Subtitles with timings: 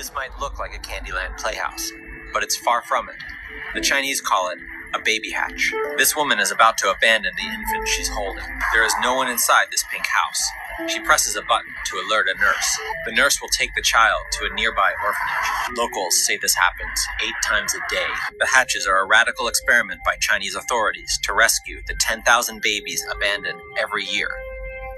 [0.00, 1.92] This might look like a Candyland playhouse,
[2.32, 3.16] but it's far from it.
[3.74, 4.56] The Chinese call it
[4.94, 5.74] a baby hatch.
[5.98, 8.48] This woman is about to abandon the infant she's holding.
[8.72, 10.90] There is no one inside this pink house.
[10.90, 12.78] She presses a button to alert a nurse.
[13.04, 15.76] The nurse will take the child to a nearby orphanage.
[15.76, 18.08] Locals say this happens eight times a day.
[18.38, 23.60] The hatches are a radical experiment by Chinese authorities to rescue the 10,000 babies abandoned
[23.76, 24.30] every year,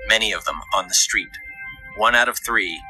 [0.06, 1.36] many of them on the street.
[1.96, 2.80] One out of three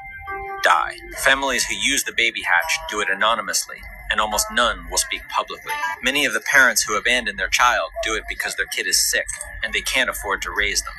[0.63, 0.97] die.
[1.18, 3.77] Families who use the baby hatch do it anonymously,
[4.12, 5.73] and almost none will speak publicly.
[6.03, 9.26] Many of the parents who abandon their child do it because their kid is sick
[9.63, 10.94] and they can't afford to raise them.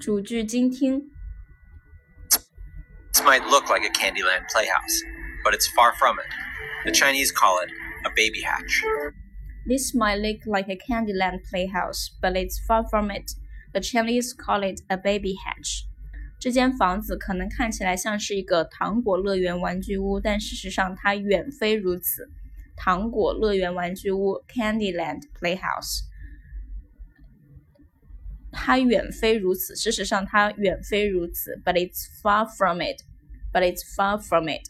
[0.00, 1.02] 主句精听
[3.12, 5.02] This might look like a Candyland playhouse,
[5.44, 6.26] but it's far from it.
[6.84, 7.70] The Chinese call it
[8.04, 8.82] a baby hatch.
[9.66, 13.30] This might look like a Candyland playhouse, but it's far from it.
[13.72, 15.86] The Chinese call it a baby hatch.
[16.38, 22.28] 这间房子可能看起来像是一个糖果乐园玩具屋，但事实上它远非如此。
[22.76, 26.00] 糖果乐园玩具屋 （Candyland Playhouse），
[28.52, 29.74] 它远非如此。
[29.74, 31.60] 事实上，它远非如此。
[31.64, 33.02] But it's far from it.
[33.52, 34.68] But it's far from it.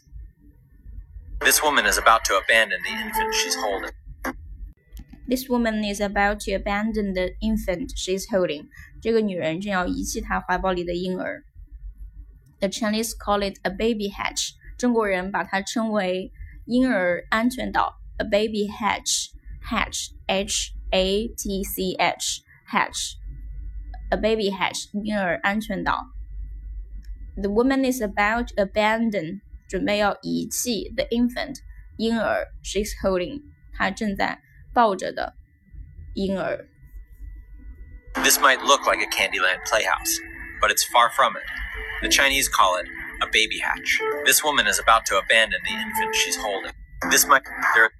[1.39, 3.91] This woman is about to abandon the infant she's holding.
[5.27, 8.67] This woman is about to abandon the infant she's holding.
[9.01, 11.43] 这个女人正要遗弃她怀抱里的婴儿。
[12.59, 14.51] The Chinese call it a baby hatch.
[14.77, 16.31] 中国人把它称为
[16.65, 18.01] 婴儿安全岛。
[18.17, 19.31] A baby hatch,
[19.61, 23.15] hatch, H A T C H, hatch.
[24.09, 26.07] A baby hatch, 婴儿安全岛。
[27.35, 29.41] The woman is about to abandon.
[29.67, 31.57] 准备要遗弃 the infant
[31.97, 33.41] 婴儿 she's holding
[33.73, 34.39] 她正在
[34.73, 35.35] 抱着的
[36.13, 36.67] 婴儿。
[38.23, 40.19] This might look like a Candyland playhouse,
[40.61, 41.58] but it's far from it.
[42.01, 42.87] The Chinese call it
[43.21, 43.99] a baby hatch.
[44.25, 46.71] This woman is about to abandon the infant she's holding.
[47.09, 47.43] This might
[47.75, 47.91] there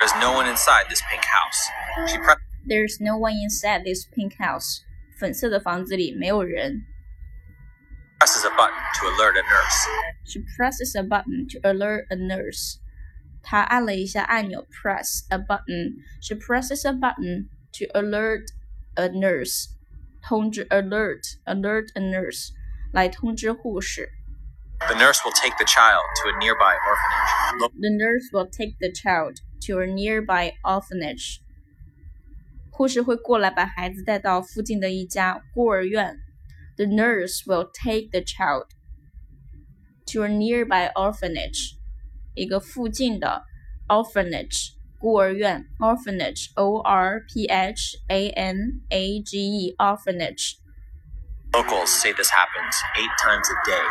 [0.00, 1.68] there's no one inside this pink house.
[2.10, 2.34] She pre-
[2.66, 4.82] There's no one inside this pink house.
[5.18, 6.86] 粉色的房子里没有人。
[8.20, 9.86] presses a button to alert a nurse.
[10.24, 12.78] She presses a button to alert a nurse.
[13.42, 15.96] 她按了一下按钮，press a button.
[16.20, 18.48] She presses a button to alert
[18.96, 19.68] a nurse.
[20.20, 22.50] 通知 alert alert a nurse
[22.92, 24.10] 来通知护士。
[24.86, 27.60] The nurse will take the child to a nearby orphanage.
[27.60, 31.40] Look, The nurse will take the child to a nearby orphanage.
[32.70, 36.16] 护士会过来把孩子带到附近的一家孤儿院。
[36.76, 38.68] The nurse will take the child
[40.12, 41.72] to a nearby orphanage.
[42.34, 43.42] 一个附近的
[43.88, 50.54] orphanage 孤儿院 orphanage O R P H A N A G E orphanage.
[51.54, 53.86] locals say this happens eight times a day.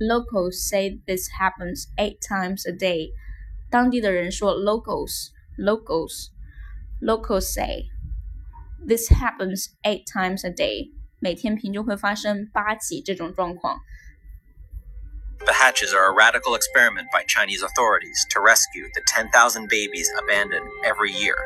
[0.00, 3.12] Locals say this happens eight times a day.
[3.70, 6.30] 当地的人说，locals locals
[7.00, 7.86] locals say
[8.86, 10.92] this happens eight times a day.
[11.20, 13.80] 每天平均会发生八起这种状况。
[15.40, 20.68] The hatches are a radical experiment by Chinese authorities to rescue the 10,000 babies abandoned
[20.84, 21.36] every year.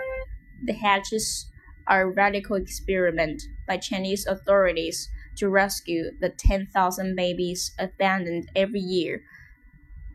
[0.66, 1.46] The hatches
[1.86, 9.21] are a radical experiment by Chinese authorities to rescue the 10,000 babies abandoned every year。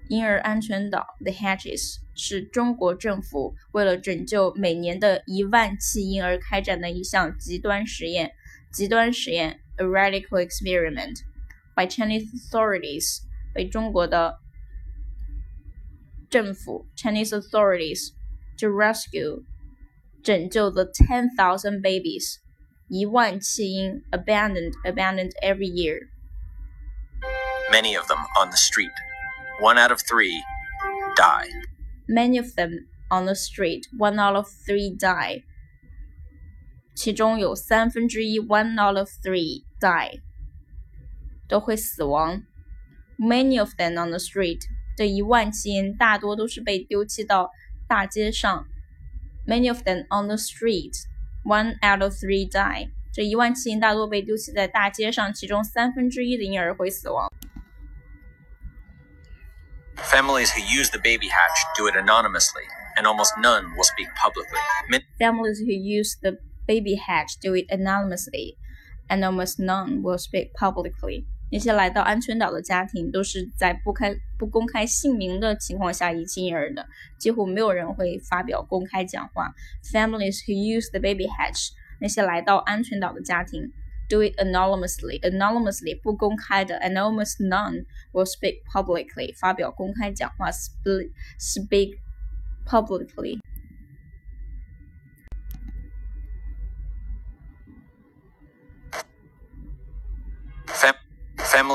[0.08, 8.32] 婴儿安全岛 The Hatches 是中国政府为了拯救每年的一万起婴儿开展的一项极端实验。
[8.72, 11.18] 极端实验 A Radical Experiment
[11.76, 13.18] by Chinese authorities
[13.52, 14.38] 被中国的
[16.30, 18.12] 政府 Chinese authorities
[18.58, 19.44] to rescue
[20.22, 22.36] 拯救 the ten thousand babies
[22.91, 26.07] 一万弃婴 abandoned abandoned every year.
[27.71, 28.93] Many of them on the street.
[29.59, 30.41] One out of three
[31.17, 31.49] die.
[32.07, 33.87] Many of them on the street.
[33.97, 35.43] One out of three die.
[36.95, 40.21] 其中有三分之一 one out of three die
[41.47, 42.43] 都会死亡。
[43.19, 44.61] Many of them on the street.
[44.95, 47.51] 这一万弃婴大多都是被丢弃到
[47.87, 48.65] 大街上。
[49.45, 50.93] Many of them on the street.
[51.43, 52.89] One out of three die.
[53.13, 57.31] 这一万弃婴大多被丢弃在大街上，其中三分之一的婴儿会死亡。
[59.95, 64.59] Families who use the baby hatch do it anonymously, and almost none will speak publicly.
[64.89, 66.37] Min- Families who use the
[66.67, 68.57] baby hatch do it anonymously,
[69.09, 71.25] and almost none will speak publicly.
[71.52, 76.88] 那些来到安全岛的家庭都是在不开不公开姓名的情况下遗弃婴儿的，
[77.18, 79.52] 几乎没有人会发表公开讲话。
[79.92, 81.68] Families who use the baby hatch，
[82.00, 83.70] 那些来到安全岛的家庭
[84.08, 91.98] do it anonymously，anonymously 不公开的，and almost none will speak publicly，发表公开讲话，speak speak
[92.66, 93.38] publicly。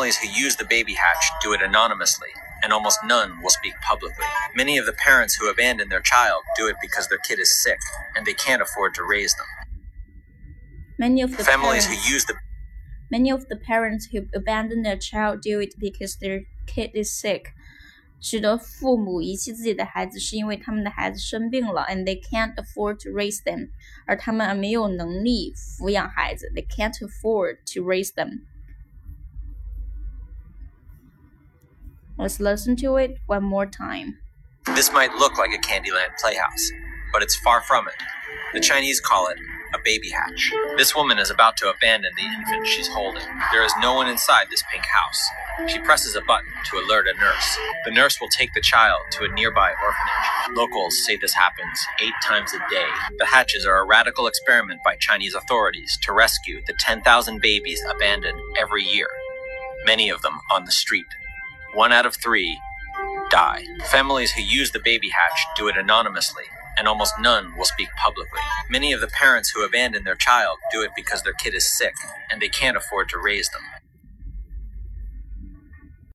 [0.07, 2.29] families who use the baby hatch do it anonymously,
[2.63, 4.25] and almost none will speak publicly.
[4.55, 7.81] Many of the parents who abandon their child do it because their kid is sick
[8.15, 9.47] and they can't afford to raise them.
[10.99, 12.37] Many of the Families parents, who use the
[13.11, 16.43] many of the parents who abandon their child do it because their
[16.75, 17.53] kid is sick.
[18.21, 23.71] 许多父母遗弃自己的孩子，是因为他们的孩子生病了，and they can't afford to raise them，
[24.07, 28.43] 而他们没有能力抚养孩子，they can't afford to raise them。
[32.18, 34.18] Let's listen to it one more time.
[34.66, 36.72] This might look like a Candyland playhouse,
[37.14, 37.94] but it's far from it.
[38.54, 39.38] The Chinese call it
[39.74, 40.52] a baby hatch.
[40.78, 43.28] This woman is about to abandon the infant she's holding.
[43.52, 45.70] There is no one inside this pink house.
[45.70, 47.58] She presses a button to alert a nurse.
[47.86, 50.58] The nurse will take the child to a nearby orphanage.
[50.58, 52.88] Locals say this happens eight times a day.
[53.18, 58.40] The hatches are a radical experiment by Chinese authorities to rescue the 10,000 babies abandoned
[58.58, 59.10] every year,
[59.86, 61.06] many of them on the street.
[61.74, 62.60] One out of three
[63.30, 63.64] die.
[63.92, 66.46] Families who use the baby hatch do it anonymously,
[66.78, 68.40] and almost none will speak publicly.
[68.70, 71.96] Many of the parents who abandon their child do it because their kid is sick
[72.32, 73.62] and they can't afford to raise them.